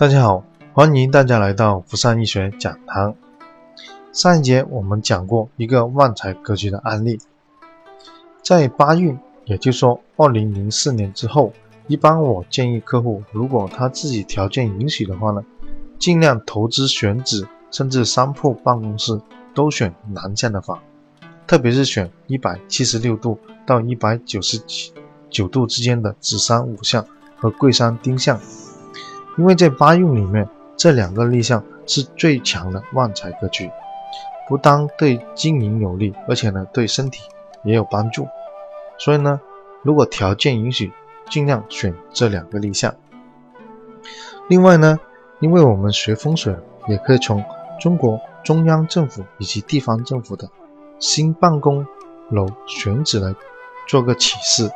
[0.00, 3.14] 大家好，欢迎大家来到福善医学讲堂。
[4.14, 7.18] 上一节我们讲过一个旺财格局的案例，
[8.42, 11.52] 在八运，也就是说二零零四年之后，
[11.86, 15.44] 一般我建议客户，如果他自己条件允许的话呢，
[15.98, 19.20] 尽量投资选址，甚至商铺办公室
[19.54, 20.78] 都选南向的房，
[21.46, 24.58] 特别是选一百七十六度到一百九十
[25.28, 27.04] 九度之间的子山午向
[27.36, 28.40] 和贵山丁向。
[29.40, 33.70] 因为在八运里面，这两个立项是最强的旺财格局，
[34.46, 37.22] 不单对经营有利，而且呢对身体
[37.64, 38.28] 也有帮助。
[38.98, 39.40] 所以呢，
[39.82, 40.92] 如果条件允许，
[41.30, 42.94] 尽量选这两个立项。
[44.50, 45.00] 另外呢，
[45.38, 46.54] 因为我们学风水，
[46.86, 47.42] 也可以从
[47.80, 50.50] 中国中央政府以及地方政府的
[50.98, 51.86] 新办公
[52.28, 53.34] 楼选址来
[53.88, 54.70] 做个启示。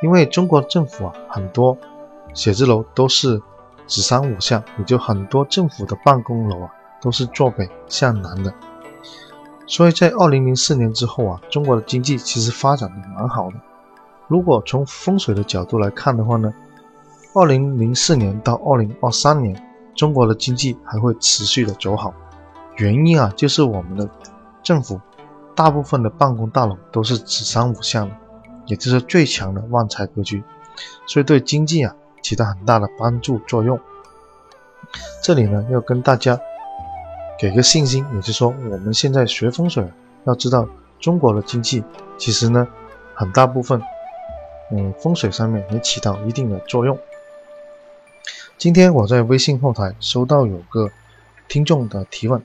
[0.00, 1.76] 因为中国政府啊，很多
[2.32, 3.42] 写字楼都是。
[3.88, 8.54] 子山五向，也就很多政府的办公楼啊，都是坐北向南的。
[9.66, 13.56] 所以在二零零四年之后啊，中国的经济其实发展的蛮好的。
[14.28, 16.52] 如果从风水的角度来看的话呢，
[17.34, 19.60] 二零零四年到二零二三年，
[19.94, 22.12] 中国的经济还会持续的走好。
[22.76, 24.08] 原因啊，就是我们的
[24.62, 25.00] 政府
[25.54, 28.14] 大部分的办公大楼都是子山五向的，
[28.66, 30.44] 也就是最强的旺财格局，
[31.06, 31.94] 所以对经济啊。
[32.28, 33.80] 起到很大的帮助作用。
[35.22, 36.38] 这里呢，要跟大家
[37.38, 39.90] 给个信心，也就是说，我们现在学风水，
[40.24, 40.68] 要知道
[41.00, 41.82] 中国的经济
[42.18, 42.68] 其实呢，
[43.14, 43.80] 很大部分，
[44.70, 46.98] 嗯，风水上面也起到一定的作用。
[48.58, 50.90] 今天我在微信后台收到有个
[51.48, 52.44] 听众的提问，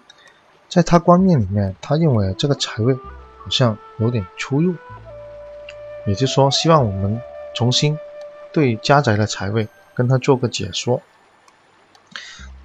[0.69, 4.75] 在他观念里面，他认为这个财位好像有点出入，
[6.07, 7.21] 也就是说，希望我们
[7.53, 7.97] 重新。
[8.53, 11.01] 对家宅的财位跟他做个解说。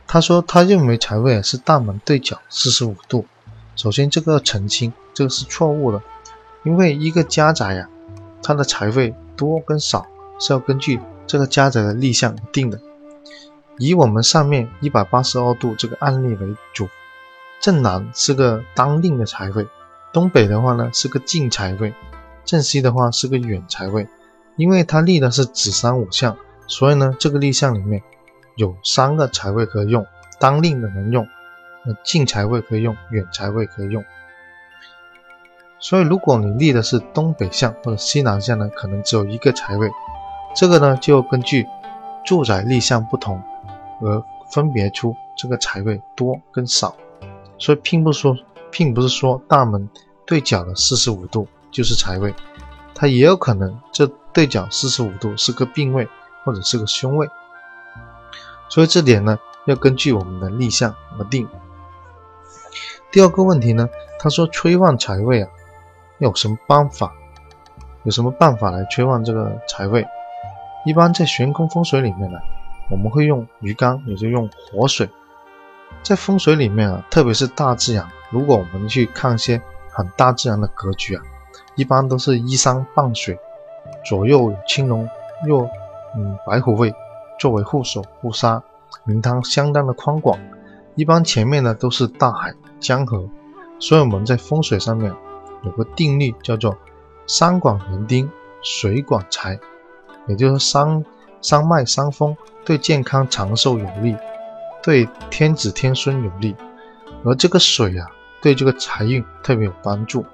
[0.07, 3.27] 他说他认为财位是大门对角四十五度。
[3.75, 6.03] 首先这个澄清，这个是错误的，
[6.65, 7.89] 因为一个家宅呀，
[8.43, 10.07] 它的财位多跟少
[10.41, 12.81] 是要根据这个家宅的立向定的。
[13.79, 16.89] 以我们上面一百八十二度这个案例为主，
[17.61, 19.67] 正南是个当令的财位，
[20.13, 21.95] 东北的话呢是个近财位，
[22.45, 24.09] 正西的话是个远财位。
[24.59, 26.37] 因为它立的是子山五向，
[26.67, 28.03] 所以呢，这个立项里面
[28.57, 30.05] 有三个财位可以用，
[30.41, 31.29] 当令的能用，
[31.85, 34.05] 那近财位可以用，远财位可以用。
[35.79, 39.89] 所以如果你立的是东北向或者西南向呢，可能只有一个财位。
[40.57, 41.65] 这个呢，就根据
[42.27, 43.41] 住宅立项不同
[44.03, 44.21] 而
[44.51, 46.97] 分别出这个财位多跟少。
[47.59, 48.37] 所以并不说，
[48.73, 49.89] 并不是说大门
[50.27, 52.35] 对角的四十五度就是财位，
[52.93, 54.11] 它也有可能这。
[54.39, 56.09] 对角四十五度是个病位
[56.45, 57.29] 或者是个凶位，
[58.69, 61.49] 所以这点呢要根据我们的立项而定。
[63.11, 63.89] 第二个问题呢，
[64.21, 65.51] 他说催旺财位啊，
[66.19, 67.13] 有什么办法？
[68.05, 70.07] 有什么办法来催旺这个财位？
[70.87, 72.39] 一般在悬空风水里面呢，
[72.93, 75.11] 我们会用鱼缸，也就用活水。
[76.05, 79.61] 在风水里面啊，特别是大自然，如果我们去看一些
[79.91, 81.23] 很大自然的格局啊，
[81.75, 83.37] 一般都是依山傍水。
[84.09, 85.07] 左右青龙，
[85.47, 85.69] 右
[86.17, 86.95] 嗯白虎位
[87.39, 88.63] 作为护守护沙，
[89.05, 90.39] 名堂相当的宽广。
[90.95, 93.29] 一般前面呢都是大海江河，
[93.79, 95.15] 所以我们在风水上面
[95.63, 96.75] 有个定律叫做
[97.27, 98.31] 山管人丁，
[98.63, 99.61] 水管财，
[100.27, 101.05] 也就是山
[101.43, 104.17] 山脉山峰对健康长寿有利，
[104.83, 106.57] 对天子天孙有利，
[107.27, 108.09] 而这个水啊
[108.41, 110.25] 对这个财运特别有帮助，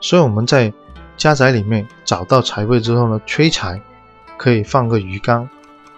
[0.00, 0.72] 所以我们在。
[1.20, 3.78] 家宅里面找到财位之后呢，催财
[4.38, 5.46] 可以放个鱼缸，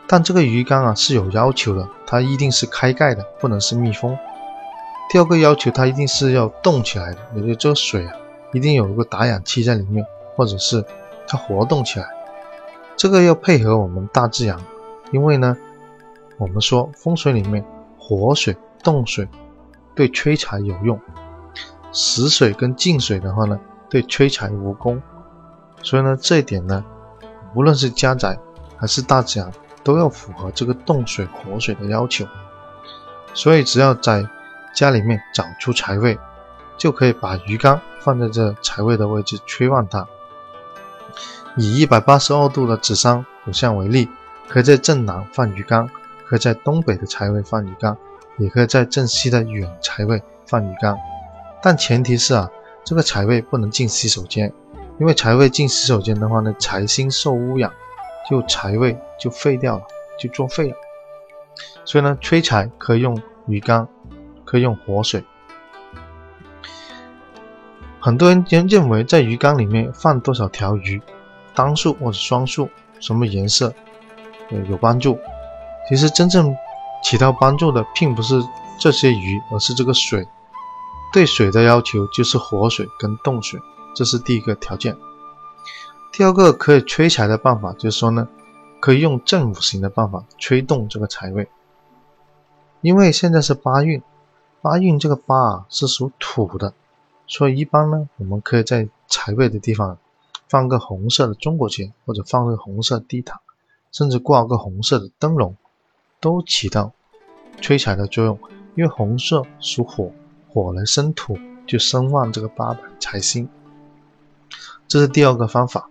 [0.09, 4.19] 但这个鱼缸啊是有要求的，它一定是开盖的，不能是密封。
[5.09, 8.13] 第二个要求，它一定是要动起来的，也就这个水啊，
[8.53, 10.85] 一定有一个打氧气在里面，或者是
[11.29, 12.09] 它活动起来。
[12.97, 14.59] 这个要配合我们大自然，
[15.13, 15.57] 因为呢，
[16.37, 17.65] 我们说风水里面
[17.97, 19.29] 活水、动水
[19.95, 20.99] 对催财有用，
[21.93, 23.61] 死水跟静水的话呢，
[23.93, 25.03] 对催财无功。
[25.83, 26.83] 所以呢，这一点呢，
[27.55, 28.39] 无论是家宅
[28.79, 29.53] 还是大自然，
[29.85, 32.25] 都要符合这个动水活水的要求。
[33.35, 34.27] 所以只要在
[34.75, 36.19] 家里面找出财位，
[36.79, 40.07] 就可以把鱼缸放在这财位的位置，催旺它。
[41.59, 44.09] 以一百八十二度的子山五向为例，
[44.49, 45.87] 可以在正南放鱼缸，
[46.25, 47.95] 可以在东北的财位放鱼缸，
[48.39, 50.97] 也可以在正西的远财位放鱼缸。
[51.63, 52.49] 但前提是啊，
[52.85, 54.53] 这个财位不能进洗手间。
[55.01, 57.73] 因为财位进洗手间的话呢，财星受污染，
[58.29, 59.83] 就财位就废掉了，
[60.19, 60.77] 就作废了。
[61.85, 63.89] 所以呢，催财可以用鱼缸，
[64.45, 65.25] 可以用活水。
[67.99, 71.01] 很多人认认为在鱼缸里面放多少条鱼，
[71.55, 72.69] 单数或者双数，
[73.01, 73.73] 什么颜色，
[74.51, 75.19] 呃有帮助。
[75.89, 76.55] 其实真正
[77.03, 78.41] 起到帮助的，并不是
[78.79, 80.27] 这些鱼，而是这个水。
[81.13, 83.61] 对水的要求就是活水跟冻水，
[83.95, 84.97] 这是第一个条件。
[86.11, 88.27] 第二个可以催财的办法，就是说呢，
[88.81, 91.49] 可以用正五行的办法催动这个财位。
[92.81, 94.03] 因为现在是八运，
[94.63, 96.73] 八运这个八啊是属土的，
[97.27, 99.99] 所以一般呢，我们可以在财位的地方
[100.49, 103.39] 放个红色的中国结，或者放个红色地毯，
[103.91, 105.57] 甚至挂个红色的灯笼，
[106.21, 106.93] 都起到
[107.61, 108.39] 催财的作用。
[108.75, 110.11] 因为红色属火。
[110.53, 113.49] 火来生土，就生旺这个八百财星，
[114.87, 115.89] 这是第二个方法。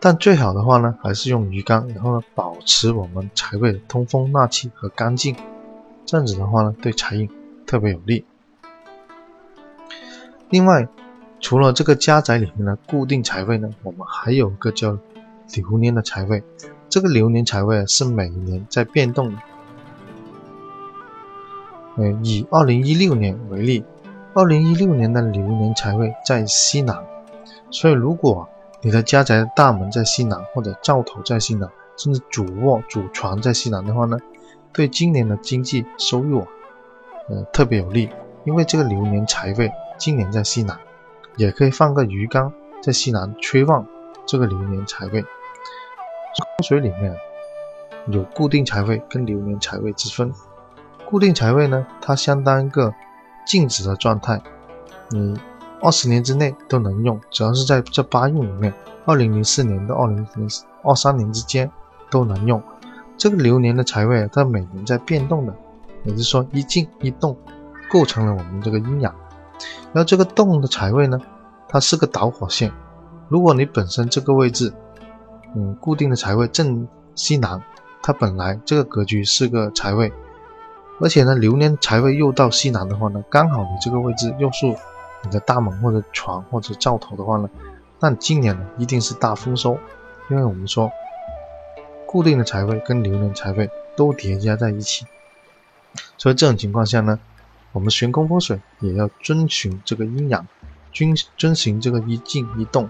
[0.00, 5.36] 但最好的话呢，还是用鱼缸，然后呢，保持我们财位的通风纳气和干净，
[6.06, 7.28] 这样子的话呢，对财运
[7.66, 8.24] 特别有利。
[10.48, 10.88] 另外，
[11.40, 14.96] 除了这个家宅里面的固定财位呢，我们还有一个叫
[15.54, 16.42] 流年的财位。
[16.88, 19.38] 这个流年财位是每年在变动的。
[21.96, 23.84] 呃，以二零一六年为例，
[24.34, 27.04] 二零一六年的流年财位在西南，
[27.70, 28.48] 所以如果
[28.82, 34.18] 你的家宅大门在西南，或者灶头在西南，甚至主卧、主床在西南的话呢，
[34.72, 36.46] 对今年的经济收入啊，
[37.30, 38.10] 呃，特别有利，
[38.44, 40.78] 因为这个流年财位今年在西南，
[41.36, 42.52] 也可以放个鱼缸
[42.82, 43.86] 在西南催旺
[44.26, 45.22] 这个流年财位。
[45.22, 47.16] 风水里面
[48.08, 50.30] 有固定财位跟流年财位之分。
[51.08, 52.92] 固定财位呢，它相当一个
[53.46, 54.42] 静止的状态，
[55.10, 55.38] 你
[55.80, 58.74] 二十年之内都能用，只要是在这八运里面，
[59.04, 60.48] 二零零四年到二零零
[60.82, 61.70] 二三年之间
[62.10, 62.60] 都能用。
[63.16, 65.54] 这个流年的财位，它每年在变动的，
[66.02, 67.36] 也就是说一静一动，
[67.88, 69.14] 构成了我们这个阴阳。
[69.92, 71.18] 然后这个动的财位呢，
[71.68, 72.72] 它是个导火线。
[73.28, 74.72] 如果你本身这个位置，
[75.54, 77.62] 嗯，固定的财位正西南，
[78.02, 80.12] 它本来这个格局是个财位。
[81.00, 87.50] 而且呢，流年财位又到西南的话呢，刚好你这个位置又是你的大门或者床或者灶头的话呢，
[88.00, 89.78] 那今年呢一定是大丰收，
[90.30, 90.90] 因为我们说
[92.06, 95.04] 固定的财位跟流年财位都叠加在一起，
[96.16, 97.20] 所以这种情况下呢，
[97.72, 100.46] 我们悬空风水也要遵循这个阴阳，
[100.92, 102.88] 遵遵循这个一静一动。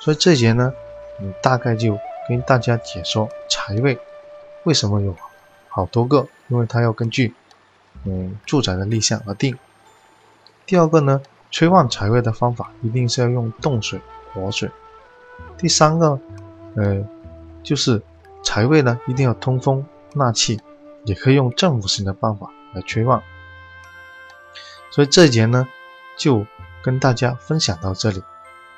[0.00, 0.72] 所以这节呢，
[1.20, 3.98] 嗯，大概就跟大家解说财位
[4.64, 5.16] 为什么有。
[5.70, 7.34] 好多个，因为它要根据
[8.04, 9.56] 嗯住宅的立项而定。
[10.66, 14.00] 第二个呢，催旺财位的方法一定是要用冻水、
[14.34, 14.70] 活水。
[15.56, 16.18] 第三个，
[16.74, 17.04] 呃，
[17.62, 18.02] 就是
[18.42, 19.84] 财位呢一定要通风
[20.14, 20.60] 纳气，
[21.04, 23.22] 也可以用正五行的办法来催旺。
[24.90, 25.68] 所以这一节呢
[26.16, 26.44] 就
[26.82, 28.22] 跟大家分享到这里，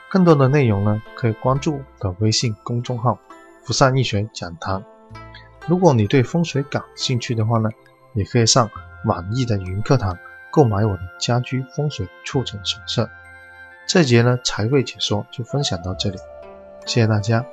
[0.09, 3.19] 更多的内容呢可以关注我的微信公众号
[3.65, 4.85] “福善易学讲堂”。
[5.67, 7.71] 如果你对风水感兴趣的话呢，
[8.15, 8.71] 也可以上
[9.05, 10.19] 网易的云课堂
[10.51, 13.09] 购买我的家居风水促成手册。
[13.87, 16.19] 这节呢财位解说就分享到这里，
[16.87, 17.45] 谢谢大家。